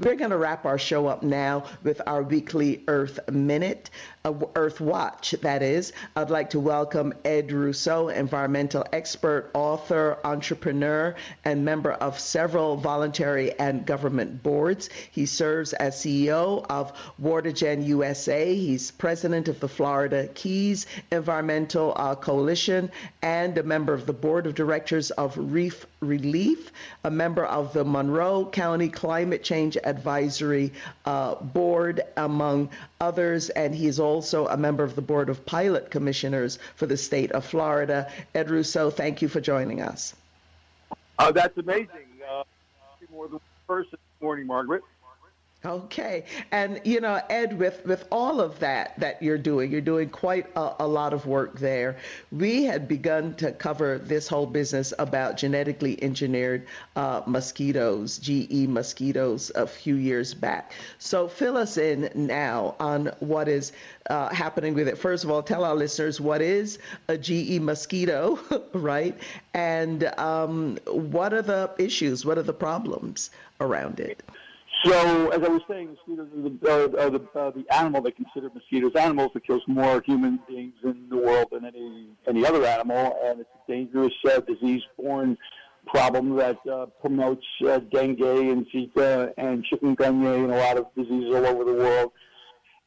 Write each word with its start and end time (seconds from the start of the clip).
We're 0.00 0.16
going 0.16 0.30
to 0.30 0.36
wrap 0.36 0.66
our 0.66 0.76
show 0.76 1.06
up 1.06 1.22
now 1.22 1.66
with 1.84 2.02
our 2.04 2.24
weekly 2.24 2.82
Earth 2.88 3.20
Minute, 3.30 3.90
uh, 4.24 4.34
Earth 4.56 4.80
Watch, 4.80 5.36
that 5.42 5.62
is. 5.62 5.92
I'd 6.16 6.30
like 6.30 6.50
to 6.50 6.58
welcome 6.58 7.14
Ed 7.24 7.52
Russo, 7.52 8.08
environmental 8.08 8.84
expert, 8.92 9.52
author, 9.54 10.18
entrepreneur, 10.24 11.14
and 11.44 11.64
member 11.64 11.92
of 11.92 12.18
several 12.18 12.76
voluntary 12.76 13.56
and 13.60 13.86
government 13.86 14.42
boards. 14.42 14.90
He 15.12 15.26
serves 15.26 15.72
as 15.74 15.94
CEO 15.94 16.66
of 16.68 16.92
Watergen 17.22 17.86
USA. 17.86 18.52
He's 18.52 18.90
president 18.90 19.46
of 19.46 19.60
the 19.60 19.68
Florida 19.68 20.26
Keys 20.34 20.86
Environmental 21.12 21.92
uh, 21.94 22.16
Coalition 22.16 22.90
and 23.22 23.56
a 23.58 23.62
member 23.62 23.94
of 23.94 24.06
the 24.06 24.12
board 24.12 24.48
of 24.48 24.56
directors 24.56 25.12
of 25.12 25.36
Reef 25.38 25.86
Relief, 26.00 26.72
a 27.04 27.10
member 27.12 27.44
of 27.44 27.72
the 27.72 27.84
Monroe 27.84 28.44
County 28.46 28.88
Climate 28.88 29.44
Change 29.44 29.78
Advisory 29.84 30.72
uh, 31.04 31.36
Board, 31.36 32.02
among 32.16 32.70
others, 33.00 33.50
and 33.50 33.74
he's 33.74 34.00
also 34.00 34.46
a 34.48 34.56
member 34.56 34.82
of 34.82 34.96
the 34.96 35.02
Board 35.02 35.28
of 35.28 35.46
Pilot 35.46 35.90
Commissioners 35.90 36.58
for 36.76 36.86
the 36.86 36.96
state 36.96 37.32
of 37.32 37.44
Florida. 37.44 38.10
Ed 38.34 38.50
Russo, 38.50 38.90
thank 38.90 39.22
you 39.22 39.28
for 39.28 39.40
joining 39.40 39.80
us. 39.82 40.14
Uh, 41.18 41.30
that's 41.30 41.56
amazing. 41.58 41.88
Uh, 42.28 42.44
more 43.10 43.26
than 43.26 43.34
one 43.34 43.40
person 43.66 43.92
this 43.92 44.22
morning, 44.22 44.46
Margaret. 44.46 44.82
Okay, 45.66 46.24
and 46.52 46.78
you 46.84 47.00
know, 47.00 47.22
Ed, 47.30 47.58
with 47.58 47.86
with 47.86 48.06
all 48.12 48.42
of 48.42 48.58
that 48.58 49.00
that 49.00 49.22
you're 49.22 49.38
doing, 49.38 49.72
you're 49.72 49.80
doing 49.80 50.10
quite 50.10 50.46
a, 50.56 50.74
a, 50.80 50.86
lot 50.86 51.14
of 51.14 51.24
work 51.24 51.58
there. 51.58 51.96
We 52.30 52.64
had 52.64 52.86
begun 52.86 53.34
to 53.36 53.50
cover 53.50 53.96
this 53.96 54.28
whole 54.28 54.44
business 54.44 54.92
about 54.98 55.38
genetically 55.38 56.02
engineered 56.02 56.66
uh, 56.96 57.22
mosquitoes, 57.26 58.18
GE 58.18 58.68
mosquitoes, 58.68 59.50
a 59.54 59.66
few 59.66 59.94
years 59.94 60.34
back. 60.34 60.72
So 60.98 61.28
fill 61.28 61.56
us 61.56 61.78
in 61.78 62.10
now 62.14 62.74
on 62.78 63.06
what 63.20 63.48
is 63.48 63.72
uh, 64.10 64.28
happening 64.34 64.74
with 64.74 64.86
it. 64.86 64.98
First 64.98 65.24
of 65.24 65.30
all, 65.30 65.42
tell 65.42 65.64
our 65.64 65.74
listeners 65.74 66.20
what 66.20 66.42
is 66.42 66.78
a 67.08 67.16
GE 67.16 67.58
mosquito, 67.62 68.38
right? 68.74 69.16
And 69.54 70.04
um, 70.18 70.76
what 70.86 71.32
are 71.32 71.40
the 71.40 71.70
issues? 71.78 72.26
What 72.26 72.36
are 72.36 72.42
the 72.42 72.52
problems 72.52 73.30
around 73.60 73.98
it? 73.98 74.22
So, 74.84 75.30
as 75.30 75.42
I 75.42 75.48
was 75.48 75.62
saying, 75.66 75.96
mosquitoes 76.06 76.28
are 76.36 76.42
the, 76.42 76.98
uh, 77.00 77.04
are 77.04 77.10
the, 77.10 77.40
uh, 77.40 77.50
the 77.52 77.64
animal 77.74 78.02
they 78.02 78.10
consider 78.10 78.50
mosquitoes 78.54 78.92
animals 78.96 79.30
that 79.32 79.46
kills 79.46 79.62
more 79.66 80.02
human 80.04 80.38
beings 80.46 80.74
in 80.84 81.08
the 81.08 81.16
world 81.16 81.48
than 81.52 81.64
any 81.64 82.08
any 82.28 82.44
other 82.44 82.66
animal, 82.66 83.16
and 83.24 83.40
it's 83.40 83.48
a 83.66 83.72
dangerous 83.72 84.12
uh, 84.30 84.40
disease-borne 84.40 85.38
problem 85.86 86.36
that 86.36 86.58
uh, 86.70 86.86
promotes 87.00 87.46
uh, 87.66 87.78
dengue 87.90 88.20
and 88.20 88.66
Zika 88.74 89.32
and 89.38 89.64
chikungunya 89.66 90.44
and 90.44 90.52
a 90.52 90.56
lot 90.56 90.76
of 90.76 90.86
diseases 90.94 91.34
all 91.34 91.46
over 91.46 91.64
the 91.64 91.78
world. 91.78 92.12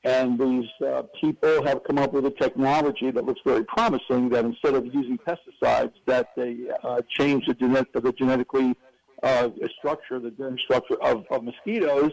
And 0.04 0.40
these 0.40 0.70
uh, 0.88 1.04
people 1.20 1.66
have 1.66 1.84
come 1.84 1.98
up 1.98 2.14
with 2.14 2.26
a 2.28 2.32
technology 2.32 3.10
that 3.12 3.26
looks 3.26 3.42
very 3.44 3.66
promising. 3.66 4.30
That 4.30 4.46
instead 4.46 4.76
of 4.76 4.86
using 4.86 5.18
pesticides, 5.18 5.94
that 6.06 6.30
they 6.36 6.68
uh, 6.84 7.02
change 7.10 7.48
the, 7.48 7.56
genet- 7.56 7.92
the 7.92 8.14
genetically 8.14 8.76
uh, 9.24 9.50
structure, 9.78 10.20
the 10.20 10.32
genetic 10.32 10.60
structure 10.60 11.02
of, 11.02 11.26
of 11.30 11.44
mosquitoes, 11.44 12.12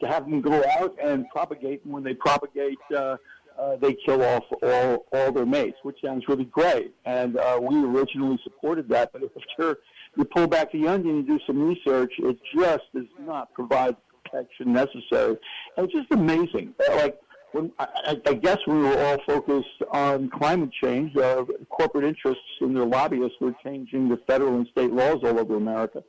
to 0.00 0.06
have 0.06 0.28
them 0.28 0.40
go 0.40 0.62
out 0.78 0.94
and 1.02 1.28
propagate. 1.30 1.84
And 1.84 1.92
when 1.92 2.02
they 2.02 2.14
propagate, 2.14 2.78
uh, 2.94 3.16
uh, 3.58 3.76
they 3.76 3.96
kill 4.04 4.22
off 4.22 4.44
all, 4.62 5.06
all 5.12 5.32
their 5.32 5.46
mates, 5.46 5.78
which 5.82 5.98
sounds 6.04 6.24
really 6.28 6.44
great. 6.44 6.94
And 7.04 7.38
uh, 7.38 7.58
we 7.60 7.82
originally 7.82 8.38
supported 8.44 8.88
that, 8.90 9.12
but 9.12 9.22
after 9.22 9.78
you 10.16 10.24
pull 10.24 10.46
back 10.46 10.72
the 10.72 10.86
onion 10.86 11.16
and 11.16 11.26
do 11.26 11.38
some 11.46 11.62
research, 11.62 12.12
it 12.18 12.38
just 12.54 12.84
does 12.94 13.06
not 13.20 13.52
provide 13.54 13.96
the 13.96 14.30
protection 14.30 14.72
necessary. 14.72 15.38
And 15.76 15.86
it's 15.86 15.94
just 15.94 16.10
amazing. 16.10 16.74
Like 16.96 17.18
when 17.52 17.72
I, 17.78 18.20
I 18.26 18.34
guess 18.34 18.58
we 18.66 18.74
were 18.74 18.98
all 19.06 19.18
focused 19.26 19.82
on 19.90 20.30
climate 20.30 20.70
change. 20.82 21.16
Uh, 21.16 21.44
corporate 21.70 22.04
interests 22.04 22.42
and 22.60 22.76
their 22.76 22.84
lobbyists 22.84 23.36
were 23.40 23.54
changing 23.64 24.08
the 24.08 24.18
federal 24.26 24.56
and 24.56 24.68
state 24.68 24.92
laws 24.92 25.20
all 25.24 25.38
over 25.38 25.56
America. 25.56 26.04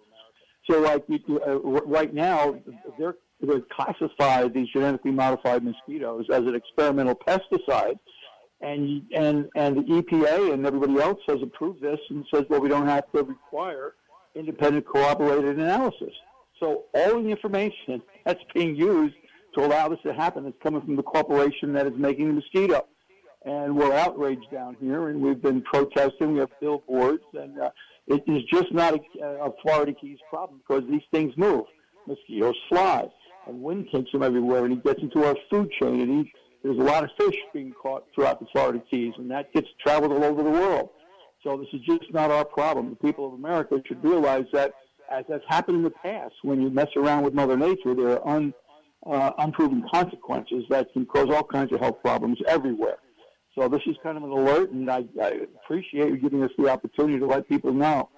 So, 0.70 0.82
like 0.82 1.06
uh, 1.30 1.60
right 1.60 2.14
now, 2.14 2.60
they're 3.00 3.16
they 3.42 3.62
classify 3.72 4.48
these 4.48 4.68
genetically 4.74 5.12
modified 5.12 5.64
mosquitoes 5.64 6.26
as 6.32 6.42
an 6.42 6.56
experimental 6.56 7.16
pesticide, 7.16 8.00
and 8.62 9.04
and 9.16 9.50
and 9.56 9.78
the 9.78 9.82
EPA 9.84 10.54
and 10.54 10.66
everybody 10.66 11.00
else 11.00 11.20
has 11.28 11.42
approved 11.42 11.82
this 11.82 12.00
and 12.10 12.26
says, 12.34 12.46
well, 12.50 12.60
we 12.60 12.70
don't 12.70 12.88
have 12.88 13.12
to 13.12 13.24
require 13.24 13.94
independent 14.36 14.88
corroborated 14.88 15.60
analysis. 15.60 16.14
So 16.60 16.86
all 16.94 17.22
the 17.22 17.30
information 17.30 18.02
that's 18.26 18.42
being 18.54 18.76
used 18.76 19.16
to 19.56 19.66
allow 19.66 19.90
this 19.90 20.00
to 20.04 20.14
happen 20.14 20.46
is 20.48 20.54
coming 20.62 20.82
from 20.82 20.96
the 20.96 21.04
corporation 21.04 21.74
that 21.74 21.86
is 21.86 21.94
making 21.96 22.28
the 22.28 22.34
mosquito. 22.34 22.88
And 23.46 23.76
we're 23.78 23.94
outraged 23.94 24.52
down 24.52 24.76
here, 24.82 25.10
and 25.10 25.22
we've 25.22 25.42
been 25.42 25.62
protesting. 25.62 26.34
We 26.34 26.40
have 26.40 26.50
billboards, 26.60 27.24
and 27.34 27.60
uh, 27.60 27.70
it 28.08 28.24
is 28.28 28.44
just 28.52 28.72
not 28.72 28.94
a, 28.94 29.26
a 29.26 29.52
Florida 29.62 29.94
Keys 29.94 30.20
problem 30.30 30.60
because 30.66 30.84
these 30.90 31.02
things 31.12 31.34
move. 31.38 31.66
Mosquitoes 32.08 32.56
fly, 32.70 33.06
and 33.48 33.62
wind 33.62 33.88
takes 33.94 34.12
them 34.12 34.24
everywhere, 34.24 34.66
and 34.66 34.74
it 34.74 34.84
gets 34.84 35.02
into 35.02 35.26
our 35.26 35.36
food 35.50 35.70
chain, 35.80 36.02
and 36.02 36.26
he, 36.26 36.34
there's 36.64 36.78
a 36.78 36.84
lot 36.84 37.04
of 37.04 37.10
fish 37.20 37.38
being 37.54 37.74
caught 37.74 38.06
throughout 38.16 38.40
the 38.40 38.46
Florida 38.52 38.82
Keys, 38.90 39.14
and 39.18 39.30
that 39.30 39.52
gets 39.54 39.68
traveled 39.86 40.12
all 40.14 40.24
over 40.24 40.42
the 40.42 40.50
world. 40.50 40.90
So 41.44 41.58
this 41.58 41.68
is 41.74 41.82
just 41.86 42.12
not 42.14 42.32
our 42.32 42.46
problem. 42.46 42.90
The 42.90 42.96
people 42.96 43.28
of 43.28 43.34
America 43.34 43.82
should 43.86 44.04
realize 44.04 44.46
that, 44.54 44.74
as 45.12 45.26
has 45.30 45.42
happened 45.48 45.78
in 45.78 45.84
the 45.84 45.90
past, 45.90 46.34
when 46.44 46.62
you 46.62 46.70
mess 46.70 46.90
around 46.96 47.24
with 47.24 47.34
Mother 47.34 47.58
Nature, 47.58 47.94
there 47.94 48.10
are 48.20 48.28
un, 48.28 48.54
uh, 49.06 49.32
unproven 49.38 49.84
consequences 49.94 50.64
that 50.70 50.92
can 50.94 51.06
cause 51.06 51.30
all 51.30 51.44
kinds 51.44 51.72
of 51.74 51.80
health 51.80 52.02
problems 52.02 52.38
everywhere. 52.48 52.98
So 53.58 53.68
this 53.68 53.82
is 53.88 53.96
kind 54.04 54.18
of 54.18 54.24
an 54.24 54.30
alert, 54.30 54.70
and 54.70 54.90
I, 54.90 55.04
I 55.20 55.40
appreciate 55.64 56.10
you 56.10 56.18
giving 56.18 56.44
us 56.44 56.52
the 56.60 56.70
opportunity 56.70 57.18
to 57.18 57.26
let 57.26 57.50
people 57.50 57.74
know 57.74 58.10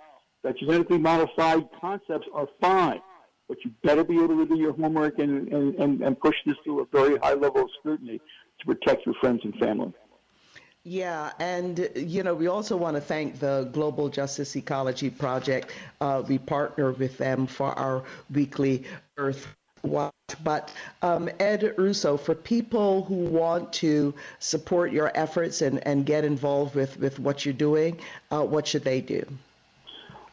that 0.44 0.58
genetically 0.58 0.98
modified 0.98 1.64
concepts 1.80 2.28
are 2.34 2.48
fine, 2.60 3.02
but 3.48 3.58
you 3.64 3.72
better 3.82 4.04
be 4.04 4.16
able 4.16 4.36
to 4.36 4.46
do 4.46 4.58
your 4.58 4.74
homework 4.74 5.18
and, 5.18 5.48
and, 5.48 6.02
and 6.02 6.20
push 6.20 6.36
this 6.46 6.58
to 6.66 6.82
a 6.82 6.86
very 6.92 7.18
high 7.20 7.36
level 7.36 7.62
of 7.62 7.70
scrutiny 7.80 8.20
to 8.60 8.66
protect 8.66 9.06
your 9.06 9.16
friends 9.22 9.40
and 9.46 9.56
family. 9.56 9.94
Yeah, 10.84 11.32
and 11.40 11.90
you 11.96 12.24
know, 12.24 12.36
we 12.36 12.48
also 12.48 12.76
want 12.76 12.98
to 12.98 13.02
thank 13.02 13.40
the 13.40 13.70
Global 13.72 14.10
Justice 14.10 14.58
Ecology 14.58 15.10
Project. 15.10 15.72
Uh, 16.02 16.22
we 16.28 16.38
partner 16.38 16.92
with 16.92 17.18
them 17.18 17.48
for 17.48 17.68
our 17.80 18.04
weekly 18.30 18.84
Earth 19.18 19.48
But 20.44 20.74
um, 21.02 21.30
Ed 21.40 21.74
Russo, 21.78 22.18
for 22.18 22.36
people 22.36 23.04
who 23.04 23.16
want 23.16 23.74
to 23.74 24.14
support 24.40 24.92
your 24.92 25.12
efforts 25.16 25.62
and, 25.62 25.86
and 25.88 26.06
get 26.06 26.24
involved 26.24 26.76
with, 26.76 26.98
with 27.00 27.20
what 27.20 27.46
you're 27.46 27.54
doing, 27.54 28.00
uh, 28.32 28.44
what 28.44 28.68
should 28.68 28.84
they 28.84 29.02
do? 29.02 29.24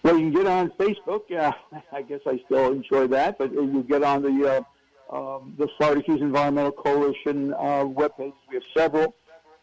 Well, 0.02 0.18
you 0.18 0.30
can 0.30 0.42
get 0.42 0.46
on 0.46 0.70
Facebook. 0.70 1.22
Yeah, 1.28 1.52
I 1.92 2.02
guess 2.02 2.20
I 2.26 2.40
still 2.44 2.72
enjoy 2.72 3.08
that, 3.08 3.38
but 3.38 3.52
you 3.52 3.84
get 3.88 4.04
on 4.04 4.22
the 4.22 4.56
uh, 4.56 4.62
um, 5.10 5.54
the 5.58 5.68
Florida 5.76 6.02
Keys 6.02 6.20
Environmental 6.20 6.72
Coalition 6.72 7.52
uh, 7.54 7.84
webpage. 7.84 8.32
We 8.48 8.54
have 8.54 8.62
several 8.76 9.14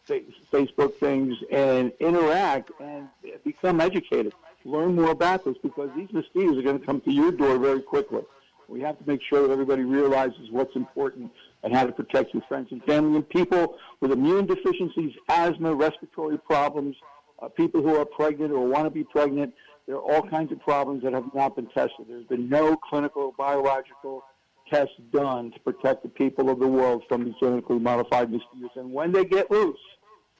Facebook 0.06 0.98
things 0.98 1.34
and 1.50 1.92
interact 2.00 2.70
and 2.80 3.08
become 3.44 3.80
educated. 3.80 4.34
Learn 4.66 4.94
more 4.94 5.10
about 5.10 5.44
this 5.44 5.56
because 5.62 5.90
these 5.96 6.12
mosquitoes 6.12 6.58
are 6.58 6.62
going 6.62 6.80
to 6.80 6.84
come 6.84 7.00
to 7.02 7.10
your 7.10 7.30
door 7.30 7.58
very 7.58 7.80
quickly. 7.80 8.22
We 8.68 8.80
have 8.80 8.98
to 8.98 9.04
make 9.06 9.20
sure 9.28 9.46
that 9.46 9.52
everybody 9.52 9.82
realizes 9.82 10.50
what's 10.50 10.74
important 10.76 11.30
and 11.62 11.74
how 11.74 11.84
to 11.86 11.92
protect 11.92 12.34
your 12.34 12.42
friends 12.48 12.68
and 12.70 12.82
family 12.84 13.16
and 13.16 13.28
people 13.28 13.76
with 14.00 14.12
immune 14.12 14.46
deficiencies, 14.46 15.12
asthma, 15.28 15.74
respiratory 15.74 16.38
problems, 16.38 16.96
uh, 17.42 17.48
people 17.48 17.82
who 17.82 17.96
are 17.96 18.04
pregnant 18.04 18.52
or 18.52 18.66
want 18.66 18.84
to 18.84 18.90
be 18.90 19.04
pregnant. 19.04 19.52
There 19.86 19.96
are 19.96 20.00
all 20.02 20.22
kinds 20.22 20.50
of 20.52 20.60
problems 20.60 21.02
that 21.02 21.12
have 21.12 21.34
not 21.34 21.56
been 21.56 21.66
tested. 21.66 22.06
There's 22.08 22.26
been 22.26 22.48
no 22.48 22.76
clinical 22.76 23.34
biological 23.36 24.24
tests 24.70 24.94
done 25.12 25.50
to 25.52 25.60
protect 25.60 26.02
the 26.02 26.08
people 26.08 26.48
of 26.48 26.58
the 26.58 26.66
world 26.66 27.02
from 27.08 27.24
these 27.24 27.34
genetically 27.40 27.78
modified 27.78 28.30
mosquitoes. 28.30 28.70
And 28.76 28.92
when 28.92 29.12
they 29.12 29.24
get 29.24 29.50
loose, 29.50 29.78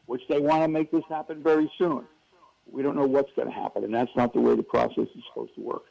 which 0.06 0.22
they 0.28 0.40
want 0.40 0.62
to 0.62 0.68
make 0.68 0.90
this 0.90 1.04
happen 1.08 1.42
very 1.42 1.70
soon, 1.78 2.04
we 2.70 2.82
don't 2.82 2.96
know 2.96 3.06
what's 3.06 3.30
going 3.36 3.48
to 3.48 3.54
happen. 3.54 3.84
And 3.84 3.94
that's 3.94 4.10
not 4.16 4.32
the 4.32 4.40
way 4.40 4.56
the 4.56 4.62
process 4.62 5.08
is 5.14 5.22
supposed 5.28 5.54
to 5.56 5.60
work. 5.60 5.84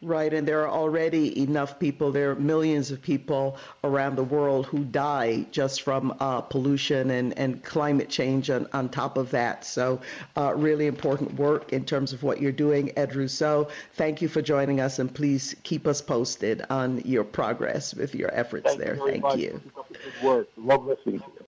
Right, 0.00 0.32
and 0.32 0.46
there 0.46 0.60
are 0.60 0.70
already 0.70 1.42
enough 1.42 1.80
people, 1.80 2.12
there 2.12 2.30
are 2.30 2.36
millions 2.36 2.92
of 2.92 3.02
people 3.02 3.56
around 3.82 4.14
the 4.14 4.22
world 4.22 4.66
who 4.66 4.84
die 4.84 5.44
just 5.50 5.82
from 5.82 6.14
uh, 6.20 6.40
pollution 6.40 7.10
and, 7.10 7.36
and 7.36 7.64
climate 7.64 8.08
change 8.08 8.48
on, 8.48 8.68
on 8.72 8.90
top 8.90 9.16
of 9.16 9.32
that. 9.32 9.64
So, 9.64 10.00
uh, 10.36 10.54
really 10.54 10.86
important 10.86 11.34
work 11.34 11.72
in 11.72 11.84
terms 11.84 12.12
of 12.12 12.22
what 12.22 12.40
you're 12.40 12.52
doing. 12.52 12.92
Ed 12.96 13.16
Russo. 13.16 13.70
thank 13.94 14.22
you 14.22 14.28
for 14.28 14.40
joining 14.40 14.78
us, 14.78 15.00
and 15.00 15.12
please 15.12 15.56
keep 15.64 15.84
us 15.88 16.00
posted 16.00 16.64
on 16.70 17.02
your 17.04 17.24
progress 17.24 17.92
with 17.92 18.14
your 18.14 18.32
efforts 18.32 18.66
thank 18.66 18.80
there. 18.80 18.94
You 18.94 19.10
thank 19.10 19.22
much. 19.24 19.38
you. 19.38 19.60
Good 19.74 20.22
work. 20.22 20.48
Love 20.56 20.86
listening 20.86 21.18
to 21.18 21.26
you. 21.26 21.32